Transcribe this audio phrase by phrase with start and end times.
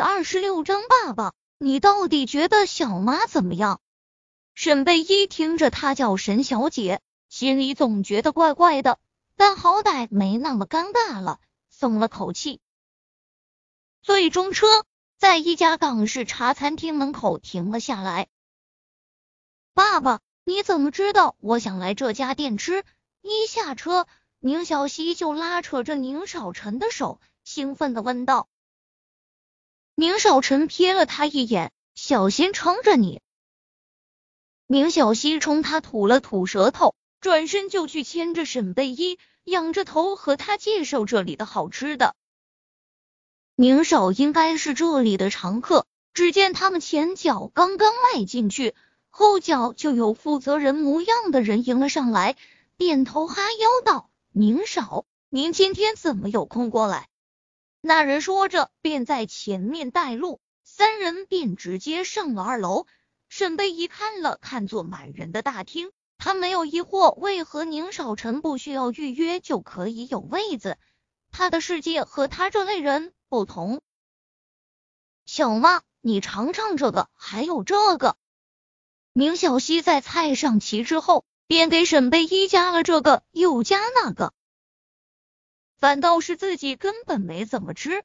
[0.00, 3.80] 二十六章，爸爸，你到底觉得小妈怎么样？
[4.54, 8.98] 沈贝依听着她叫沈小姐，心里总觉得怪怪的，
[9.36, 12.60] 但好歹没那么尴尬了，松了口气。
[14.02, 14.66] 最终车
[15.18, 18.28] 在一家港式茶餐厅门口停了下来。
[19.74, 22.84] 爸爸，你怎么知道我想来这家店吃？
[23.22, 24.06] 一下车，
[24.38, 28.48] 宁小溪就拉扯着宁少臣的手，兴奋的问道。
[29.94, 33.20] 宁少臣瞥了他一眼，小心撑着你。
[34.66, 42.14] 宁小溪冲他吐了吐舌头，转身就去牵着沈贝依，仰着头和他介绍这里的好吃的。
[43.56, 45.84] 宁少应该是这里的常客，
[46.14, 48.74] 只见他们前脚刚刚迈进去，
[49.10, 52.36] 后脚就有负责人模样的人迎了上来，
[52.78, 57.08] 点头哈腰道：“宁少，您今天怎么有空过来？”
[57.82, 62.86] 那人说着，便在前面带路，三人便直接上了二楼。
[63.28, 70.76] 沈贝一看了看坐满人的大厅，他没有疑惑，为何宁少臣不需要预约就可以有位子？
[71.30, 73.80] 他的世界和他这类人不同。
[75.24, 78.16] 小妈，你尝尝这个，还有这个。
[79.12, 84.34] 宁小溪在菜上齐之后，便给沈贝一加了这个，又加那个，
[85.80, 88.04] 反倒是自己根本没怎么吃。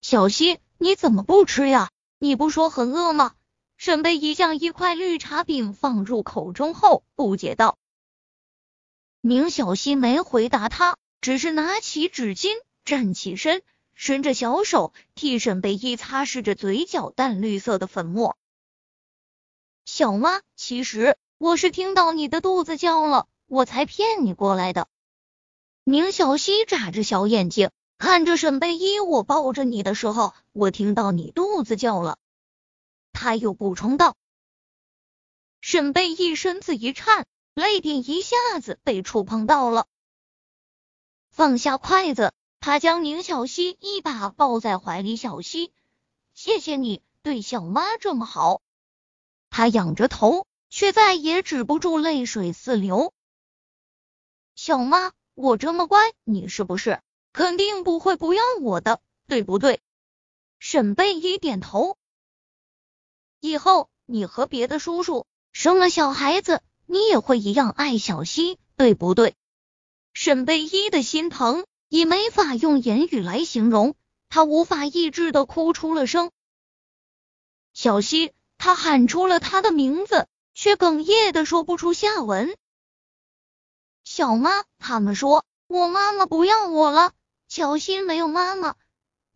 [0.00, 1.90] 小溪，你怎么不吃呀？
[2.20, 3.34] 你不说很饿吗？
[3.76, 7.78] 沈贝一将一块绿茶饼放入口中后，不解道
[9.20, 12.50] ：“明小溪没回答他，只是拿起纸巾，
[12.84, 13.62] 站起身，
[13.94, 18.36] 伸着小手替沈贝一擦拭着嘴角淡绿色的粉末。
[19.84, 24.86] 小妈，其实我是听到你的肚子叫了，我才骗你过来的。”
[25.90, 32.16] 宁小溪眨着小眼睛看着沈贝依，我抱着你的时候，我听到你肚子叫了。
[33.12, 34.16] 他又补充道
[35.60, 39.88] ：“沈贝依身子一颤，泪点一下子被触碰到了，
[41.28, 45.16] 放下筷子，他将宁小溪一把抱在怀里。
[45.16, 45.72] 小溪，
[46.34, 48.62] 谢谢你对小妈这么好。”
[49.50, 53.12] 他仰着头，却再也止不住泪水四流。
[54.54, 57.00] 小妈，我这么乖，你是不是
[57.32, 59.80] 肯定不会不要我的，对不对？
[60.58, 61.96] 沈贝一点头。
[63.40, 69.34] 以后你和别的叔叔生了小孩子，你也会一样爱小溪，对不对？
[70.12, 73.94] 沈贝依的心疼已没法用言语来形容，
[74.28, 76.30] 他无法抑制的哭出了声。
[77.72, 82.54] 小溪，他喊出了他的名字，却哽咽的说不出下文。
[84.20, 87.14] 小妈，他们说我妈妈不要我了。
[87.48, 88.76] 小溪没有妈妈，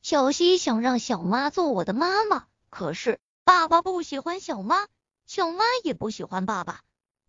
[0.02, 3.18] 小溪想让小妈做我的妈妈，可是。
[3.44, 4.86] 爸爸不喜欢小妈，
[5.24, 6.82] 小妈也不喜欢爸爸。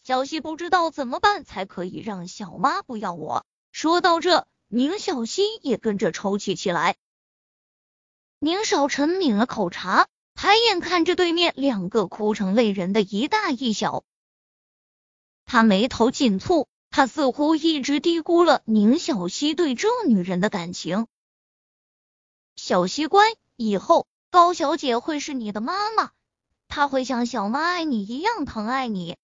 [0.04, 3.46] 小溪不知道怎么办才可以让小妈不要我。
[3.72, 6.98] 说到这，宁小溪也跟着抽泣起来。
[8.40, 14.04] 宁少臣抿了口茶，抬眼看着对面两个哭成泪人的一大一小，
[15.46, 21.08] 他眉头紧蹙，他似乎一直低估了宁小溪对这女人的感情。
[22.56, 23.26] 小溪乖，
[23.58, 24.08] 以后。
[24.30, 26.12] 高小姐会是你的妈妈，
[26.70, 29.18] 她会像小妈爱你一样疼爱你。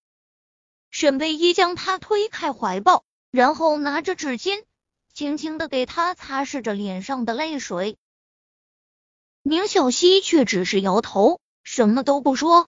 [0.90, 4.66] 沈贝依将她推开怀抱，然后拿着纸巾，
[5.14, 7.98] 轻轻的给她擦拭着脸上的泪水。
[9.44, 12.68] 宁小溪却只是摇头，什么都不说。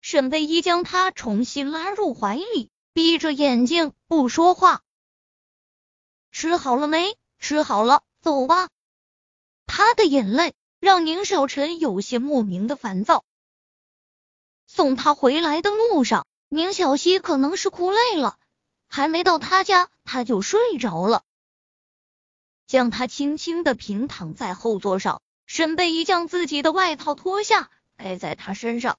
[0.00, 4.82] 沈贝依将她重新拉入怀里，闭着眼睛不说话。
[6.30, 7.16] 吃好了没？
[7.38, 8.68] 吃好了，走吧。
[9.66, 10.54] 他的眼泪。
[10.80, 13.22] 让宁少臣有些莫名的烦躁。
[14.66, 18.38] 送他回来的路上，宁小溪可能是哭累了，
[18.88, 21.22] 还没到他家，他就睡着了。
[22.66, 28.98] 将他轻轻的平躺在后座上，沈贝一将自己的外套脱下盖在他身上，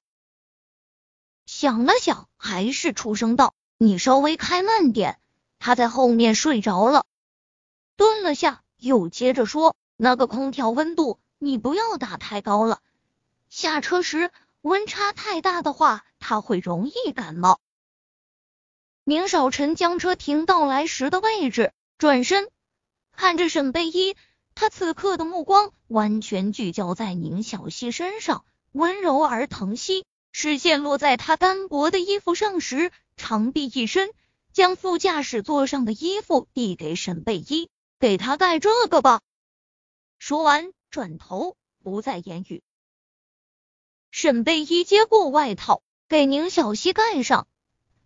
[1.46, 5.18] 想了想，还是出声道：“你稍微开慢点。”
[5.58, 7.04] 他在后面睡着了，
[7.96, 12.78] 顿了下，又接着说：“那个空调温度。”你不要打太高了，
[13.48, 14.30] 下车时
[14.60, 17.58] 温差太大的话，他会容易感冒。
[19.02, 22.48] 宁少臣将车停到来时的位置，转身
[23.10, 24.14] 看着沈贝依，
[24.54, 30.06] 他此刻的目光完全聚焦在宁小溪身上，温柔而疼惜。
[30.32, 34.10] 视线落在他单薄的衣服上时，长臂一伸，
[34.52, 37.70] 将副驾驶座上的衣服递给沈贝依，
[38.00, 39.20] 给他盖这个吧。
[40.18, 40.72] 说完。
[40.92, 42.62] 转头不再言语。
[44.10, 47.48] 沈贝依接过外套，给宁小溪盖上，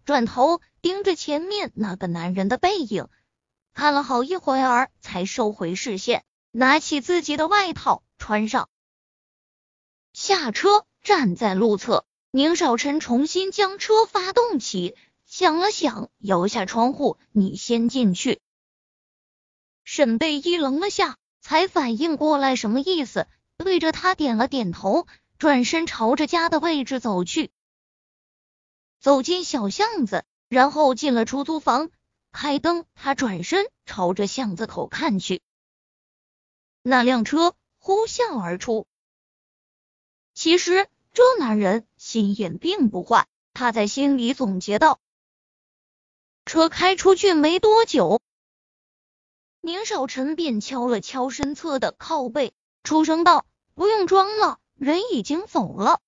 [0.04, 3.08] 转头盯着前面那个男人的背影，
[3.74, 8.70] 看了好一会儿，才收回视线，拿起自己的外套穿上，
[10.12, 12.06] 下车站在路侧。
[12.36, 14.94] 宁少臣重新将车发动起，
[15.24, 18.42] 想了想，摇下窗户：“你先进去。”
[19.84, 25.06] 沈贝依愣了下，才反应过来什么意思，对着他点了点头。
[25.38, 27.50] 转身朝着家的位置走去，
[29.00, 31.90] 走进小巷子，然后进了出租房，
[32.32, 32.84] 开灯。
[32.94, 35.40] 他转身朝着巷子口看去，
[36.82, 38.86] 那辆车呼啸而出。
[40.34, 45.00] 其实这男人心眼并不坏，他在心里总结道。
[46.44, 48.20] 车开出去没多久，
[49.62, 52.52] 宁少臣便敲了敲身侧的靠背，
[52.82, 56.02] 出声道：“不用装了。”人已经走了，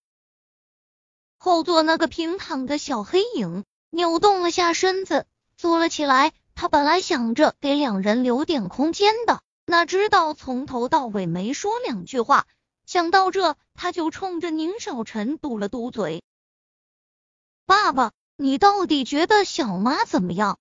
[1.38, 5.26] 后座那个平躺的小黑影扭动了下身子，
[5.56, 6.34] 坐了起来。
[6.54, 12.46] 他本来想着给两人留点空间的，哪知道从头到尾没说两句话。
[12.88, 16.22] 想到这，他就冲着宁少臣嘟了嘟嘴
[17.66, 20.58] ：“爸爸，你到底觉得小妈怎么样？”